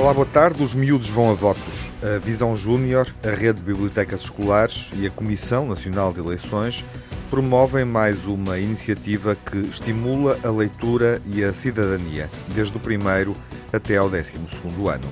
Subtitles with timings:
[0.00, 0.62] Olá, boa tarde.
[0.62, 1.92] Os miúdos vão a votos.
[2.02, 6.82] A Visão Júnior, a Rede de Bibliotecas Escolares e a Comissão Nacional de Eleições
[7.28, 13.34] promovem mais uma iniciativa que estimula a leitura e a cidadania, desde o primeiro
[13.70, 15.06] até ao décimo segundo ano.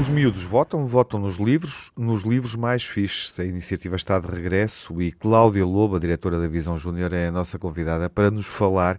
[0.00, 3.38] Os miúdos votam, votam nos livros, nos livros mais fixes.
[3.38, 7.58] A iniciativa está de regresso e Cláudia Loba, diretora da Visão Júnior, é a nossa
[7.58, 8.98] convidada para nos falar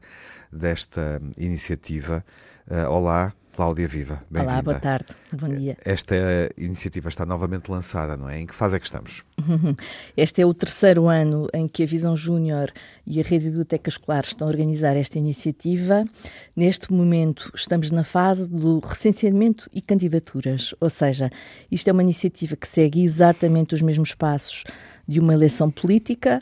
[0.54, 2.24] desta iniciativa.
[2.70, 4.24] Uh, olá, Cláudia Viva.
[4.34, 5.78] Olá, boa tarde, bom dia.
[5.84, 6.16] Esta
[6.58, 8.40] iniciativa está novamente lançada, não é?
[8.40, 9.24] Em que fase é que estamos?
[10.16, 12.72] Este é o terceiro ano em que a Visão Júnior
[13.06, 16.06] e a Rede Biblioteca Escolar estão a organizar esta iniciativa.
[16.56, 21.30] Neste momento estamos na fase do recenseamento e candidaturas, ou seja,
[21.70, 24.64] isto é uma iniciativa que segue exatamente os mesmos passos
[25.08, 26.42] de uma eleição política,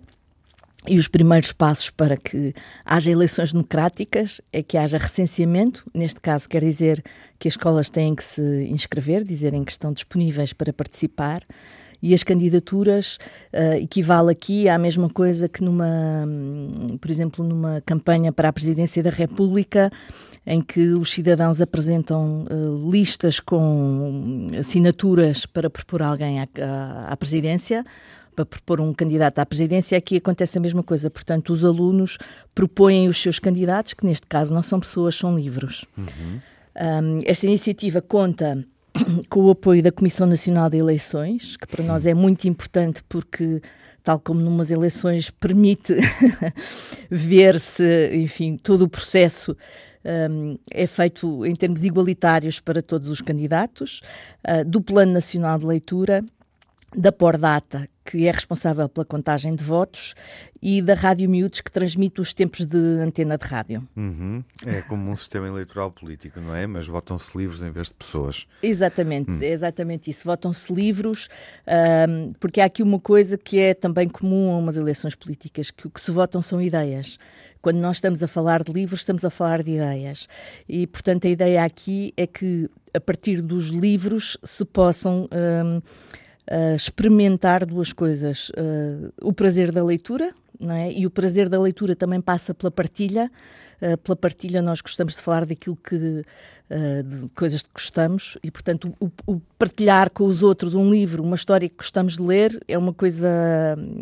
[0.87, 2.53] e os primeiros passos para que
[2.85, 5.85] haja eleições democráticas é que haja recenseamento.
[5.93, 7.03] Neste caso, quer dizer
[7.37, 11.43] que as escolas têm que se inscrever, dizerem que estão disponíveis para participar.
[12.01, 13.17] E as candidaturas
[13.53, 16.25] uh, equivale aqui à mesma coisa que numa,
[17.01, 19.91] por exemplo, numa campanha para a presidência da República,
[20.47, 27.17] em que os cidadãos apresentam uh, listas com assinaturas para propor alguém à, à, à
[27.17, 27.83] presidência
[28.39, 31.09] para propor um candidato à presidência, aqui acontece a mesma coisa.
[31.09, 32.17] Portanto, os alunos
[32.55, 35.85] propõem os seus candidatos, que neste caso não são pessoas, são livros.
[35.97, 36.39] Uhum.
[36.75, 38.63] Um, esta iniciativa conta
[39.29, 43.61] com o apoio da Comissão Nacional de Eleições, que para nós é muito importante porque
[44.03, 45.93] tal como numas eleições permite
[47.11, 49.55] ver-se, enfim, todo o processo
[50.31, 53.99] um, é feito em termos igualitários para todos os candidatos,
[54.47, 56.23] uh, do Plano Nacional de Leitura,
[56.95, 60.15] da Pordata, que é responsável pela contagem de votos,
[60.61, 63.87] e da Rádio Miúdos, que transmite os tempos de antena de rádio.
[63.95, 64.43] Uhum.
[64.65, 66.65] É como um sistema eleitoral político, não é?
[66.65, 68.47] Mas votam-se livros em vez de pessoas.
[68.63, 69.39] Exatamente, hum.
[69.41, 70.25] é exatamente isso.
[70.25, 71.29] Votam-se livros,
[72.09, 75.85] um, porque há aqui uma coisa que é também comum a umas eleições políticas, que
[75.85, 77.19] o que se votam são ideias.
[77.61, 80.27] Quando nós estamos a falar de livros, estamos a falar de ideias.
[80.67, 85.27] E, portanto, a ideia aqui é que, a partir dos livros, se possam.
[85.31, 85.81] Um,
[86.75, 90.91] experimentar duas coisas: uh, o prazer da leitura, não é?
[90.91, 93.31] E o prazer da leitura também passa pela partilha.
[93.81, 95.95] Uh, pela partilha, nós gostamos de falar daquilo que.
[95.95, 101.23] Uh, de coisas que gostamos e, portanto, o, o, partilhar com os outros um livro,
[101.23, 103.27] uma história que gostamos de ler, é uma coisa,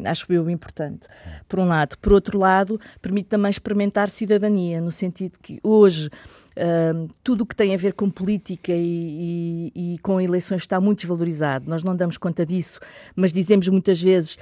[0.03, 1.08] acho eu, importante.
[1.47, 1.97] Por um lado.
[1.97, 6.09] Por outro lado, permite também experimentar cidadania, no sentido que hoje
[6.57, 10.81] Uh, tudo o que tem a ver com política e, e, e, com eleições está
[10.81, 11.69] muito desvalorizado.
[11.69, 12.79] Nós não damos conta disso,
[13.16, 14.40] mas dizemos muitas vezes: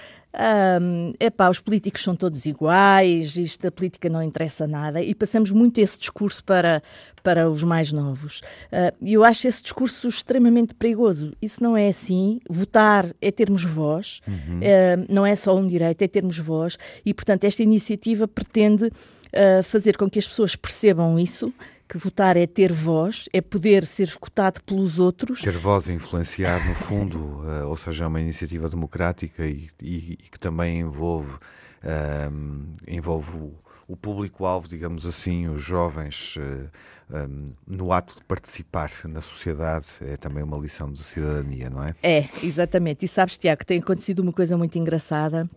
[1.19, 5.51] é pá, os políticos são todos iguais, isto a política não interessa nada, e passamos
[5.51, 6.81] muito esse discurso para,
[7.21, 8.39] para os mais novos.
[8.71, 11.33] Uh, e eu acho esse discurso extremamente perigoso.
[11.41, 12.39] Isso não é assim.
[12.49, 14.59] Votar é termos voz, uhum.
[14.59, 19.63] uh, não é só um direito, é termos voz, e portanto esta iniciativa pretende uh,
[19.63, 21.53] fazer com que as pessoas percebam isso
[21.87, 25.41] que votar é ter voz, é poder ser escutado pelos outros.
[25.41, 30.13] Ter voz e influenciar, no fundo, uh, ou seja, é uma iniciativa democrática e, e,
[30.13, 33.53] e que também envolve, uh, envolve o,
[33.87, 36.69] o público-alvo, digamos assim, os jovens, uh,
[37.11, 41.83] eh, um, no ato de participar na sociedade, é também uma lição de cidadania, não
[41.83, 41.93] é?
[42.01, 43.05] É, exatamente.
[43.05, 45.47] E sabes, Tiago, tem acontecido uma coisa muito engraçada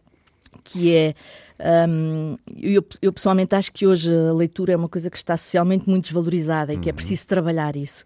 [0.63, 1.15] que é
[1.89, 5.89] um, eu, eu, pessoalmente acho que hoje a leitura é uma coisa que está socialmente
[5.89, 6.97] muito desvalorizada e que é uhum.
[6.97, 8.05] preciso trabalhar isso.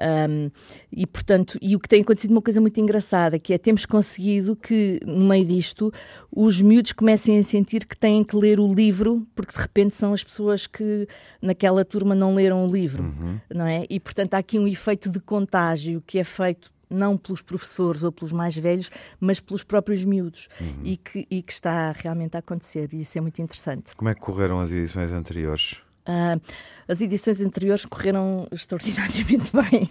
[0.00, 0.50] Um,
[0.92, 4.56] e portanto, e o que tem acontecido uma coisa muito engraçada, que é temos conseguido
[4.56, 5.92] que, no meio disto,
[6.34, 10.12] os miúdos comecem a sentir que têm que ler o livro, porque de repente são
[10.12, 11.06] as pessoas que
[11.40, 13.38] naquela turma não leram o livro, uhum.
[13.54, 13.84] não é?
[13.90, 18.10] E portanto há aqui um efeito de contágio que é feito não pelos professores ou
[18.10, 20.80] pelos mais velhos, mas pelos próprios miúdos uhum.
[20.84, 23.94] e, que, e que está realmente a acontecer e isso é muito interessante.
[23.94, 25.80] Como é que correram as edições anteriores?
[26.00, 26.40] Uh,
[26.88, 29.88] as edições anteriores correram extraordinariamente bem.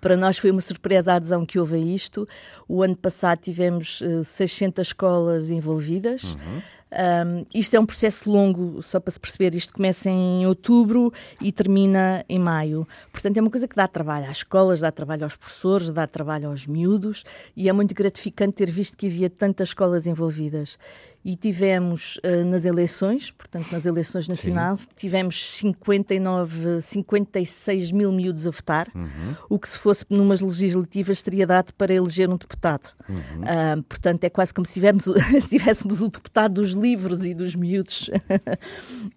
[0.00, 2.28] Para nós foi uma surpresa a adesão que houve a isto.
[2.68, 6.22] O ano passado tivemos uh, 600 escolas envolvidas.
[6.22, 6.62] Uhum.
[6.90, 11.52] Um, isto é um processo longo, só para se perceber, isto começa em outubro e
[11.52, 12.88] termina em maio.
[13.12, 16.48] Portanto, é uma coisa que dá trabalho às escolas, dá trabalho aos professores, dá trabalho
[16.48, 17.24] aos miúdos
[17.56, 20.78] e é muito gratificante ter visto que havia tantas escolas envolvidas.
[21.24, 24.86] e tivemos uh, nas eleições, portanto, nas eleições nacionais, Sim.
[24.96, 29.34] tivemos 59, 56 mil miúdos a votar, uhum.
[29.48, 32.94] o que se fosse numas legislativas teria dado para eleger um deputado.
[33.08, 33.16] Uhum.
[33.16, 35.04] Uh, portanto, é quase como se tivéssemos,
[35.44, 38.12] se tivéssemos o deputado dos livros e dos miúdos uh,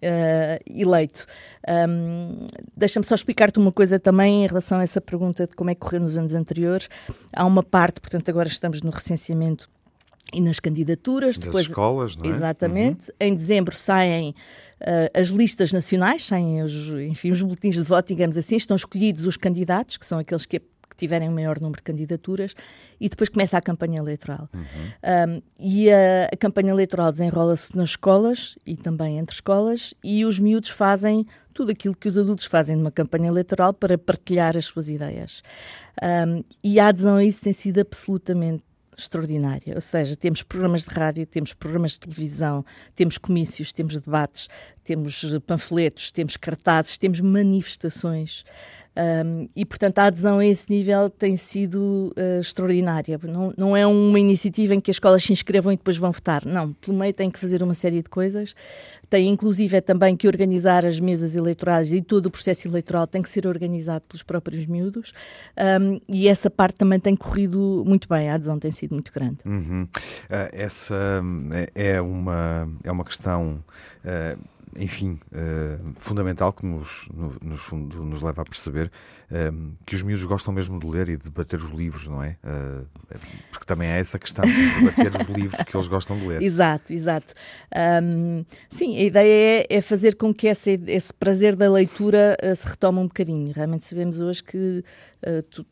[0.68, 1.26] eleito.
[1.68, 5.74] Um, Deixa-me só explicar-te uma coisa também em relação a essa pergunta de como é
[5.74, 6.88] que correu nos anos anteriores.
[7.32, 9.68] Há uma parte, portanto, agora estamos no recenseamento
[10.32, 11.36] e nas candidaturas.
[11.36, 12.28] Das depois, escolas, não é?
[12.28, 13.10] Exatamente.
[13.10, 13.16] Uhum.
[13.20, 14.30] Em dezembro saem
[14.80, 19.26] uh, as listas nacionais, saem os, enfim, os boletins de voto, digamos assim, estão escolhidos
[19.26, 20.60] os candidatos, que são aqueles que,
[20.92, 22.54] que tiverem o maior número de candidaturas,
[23.00, 24.48] e depois começa a campanha eleitoral.
[24.54, 24.62] Uhum.
[25.34, 30.38] Um, e a, a, campanha eleitoral desenrola-se nas escolas e também entre escolas, e os
[30.38, 34.88] miúdos fazem tudo aquilo que os adultos fazem numa campanha eleitoral para partilhar as suas
[34.88, 35.42] ideias.
[36.02, 38.64] Um, e a adesão a isso tem sido absolutamente
[38.96, 39.74] extraordinária.
[39.74, 44.48] Ou seja, temos programas de rádio, temos programas de televisão, temos comícios, temos debates,
[44.84, 48.44] temos panfletos, temos cartazes, temos manifestações.
[48.94, 53.18] Um, e, portanto, a adesão a esse nível tem sido uh, extraordinária.
[53.24, 56.44] Não, não é uma iniciativa em que as escolas se inscrevam e depois vão votar.
[56.44, 58.54] Não, pelo meio tem que fazer uma série de coisas.
[59.08, 63.22] Tem, inclusive, é também que organizar as mesas eleitorais e todo o processo eleitoral tem
[63.22, 65.12] que ser organizado pelos próprios miúdos.
[65.80, 68.30] Um, e essa parte também tem corrido muito bem.
[68.30, 69.38] A adesão tem sido muito grande.
[69.44, 69.84] Uhum.
[69.84, 69.88] Uh,
[70.52, 71.22] essa
[71.74, 73.64] é, é uma, é uma questão.
[74.04, 78.90] Uh enfim, uh, fundamental que nos, no, no, fundo nos leva a perceber
[79.30, 82.36] uh, que os miúdos gostam mesmo de ler e de debater os livros, não é?
[82.42, 82.86] Uh,
[83.50, 86.42] porque também é essa questão, de debater os livros que eles gostam de ler.
[86.52, 87.34] Exato, exato.
[88.02, 92.66] Um, sim, a ideia é, é, fazer com que esse, esse prazer da leitura se
[92.66, 93.52] retome um bocadinho.
[93.54, 94.84] Realmente sabemos hoje que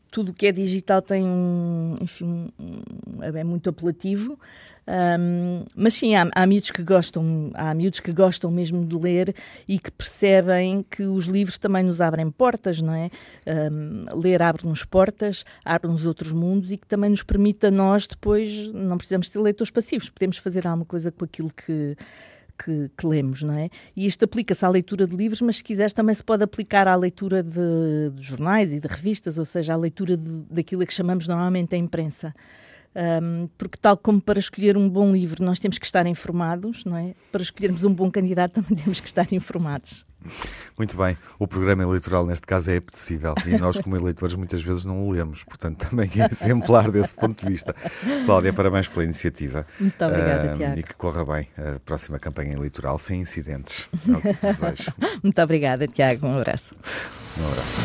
[0.09, 4.39] tudo o que é digital tem um, enfim, um, é muito apelativo.
[4.87, 9.35] Um, mas sim, há, há miúdos que gostam, há miúdos que gostam mesmo de ler
[9.67, 13.09] e que percebem que os livros também nos abrem portas, não é?
[13.47, 18.67] Um, ler abre-nos portas, abre-nos outros mundos e que também nos permite a nós depois,
[18.73, 21.95] não precisamos ser leitores passivos, podemos fazer alguma coisa com aquilo que,
[22.63, 23.69] que, que, lemos, não é?
[23.95, 26.95] E isto aplica-se à leitura de livros, mas se quiseres também se pode aplicar à
[26.95, 31.27] leitura de, de jornais e de revistas, ou seja, à leitura de, daquilo que chamamos
[31.27, 32.33] normalmente a imprensa.
[32.93, 36.97] Um, porque tal como para escolher um bom livro nós temos que estar informados, não
[36.97, 37.13] é?
[37.31, 40.05] Para escolhermos um bom candidato também temos que estar informados.
[40.77, 44.85] Muito bem, o programa eleitoral neste caso é apetecível e nós como eleitores muitas vezes
[44.85, 47.75] não o lemos, portanto também é exemplar desse ponto de vista.
[48.25, 49.65] Cláudia, parabéns pela iniciativa.
[49.79, 50.79] Muito obrigada, uh, Tiago.
[50.79, 53.87] E que corra bem a próxima campanha eleitoral sem incidentes.
[54.07, 54.93] É o que desejo.
[55.21, 56.27] Muito obrigada, Tiago.
[56.27, 56.75] Um abraço.
[57.37, 57.81] Um abraço.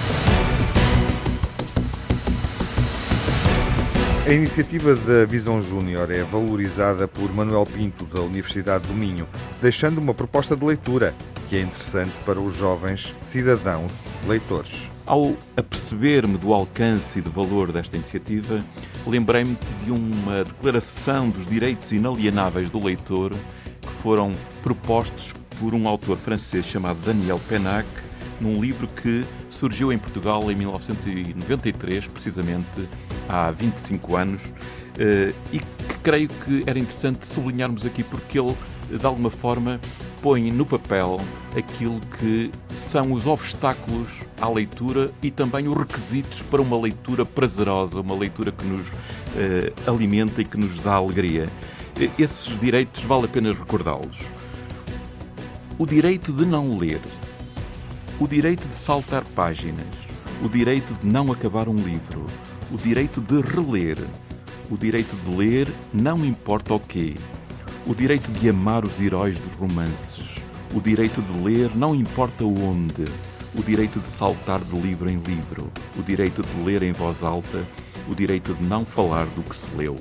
[4.27, 9.29] A iniciativa da Visão Júnior é valorizada por Manuel Pinto, da Universidade do Minho,
[9.63, 11.15] deixando uma proposta de leitura
[11.49, 13.93] que é interessante para os jovens cidadãos
[14.27, 14.91] leitores.
[15.07, 18.65] Ao aperceber-me do alcance e do valor desta iniciativa,
[19.07, 23.33] lembrei-me de uma declaração dos direitos inalienáveis do leitor
[23.81, 24.33] que foram
[24.63, 27.87] propostos por um autor francês chamado Daniel Pennac
[28.41, 32.89] num livro que surgiu em Portugal em 1993, precisamente
[33.29, 34.43] há 25 anos,
[34.99, 38.55] eh, e que creio que era interessante sublinharmos aqui porque ele,
[38.91, 39.81] de alguma forma,
[40.23, 41.21] põe no papel
[41.57, 44.09] aquilo que são os obstáculos
[44.41, 48.89] à leitura e também os requisitos para uma leitura prazerosa, uma leitura que nos
[49.37, 51.49] eh, alimenta e que nos dá alegria.
[52.19, 54.19] Esses direitos vale a pena recordá-los.
[55.79, 57.01] O direito de não ler,
[58.19, 59.87] o direito de saltar páginas,
[60.43, 62.27] o direito de não acabar um livro,
[62.71, 63.99] o direito de reler,
[64.71, 67.15] o direito de ler não importa o quê,
[67.87, 70.43] o direito de amar os heróis dos romances,
[70.75, 73.05] o direito de ler não importa onde,
[73.55, 77.65] o direito de saltar de livro em livro, o direito de ler em voz alta,
[78.09, 79.95] o direito de não falar do que se leu.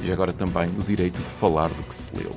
[0.00, 2.30] E agora também o direito de falar do que se leu.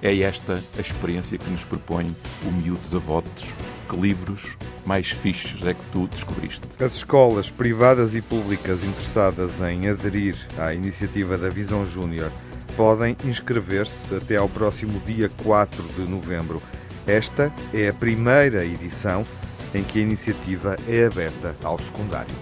[0.00, 2.14] É esta a experiência que nos propõe
[2.46, 3.44] o Miúdos a Votos
[3.88, 6.66] que livros mais fixes é que tu descobriste?
[6.82, 12.32] As escolas privadas e públicas interessadas em aderir à iniciativa da Visão Júnior
[12.76, 16.62] podem inscrever-se até ao próximo dia 4 de novembro.
[17.06, 19.24] Esta é a primeira edição
[19.74, 22.34] em que a iniciativa é aberta ao secundário.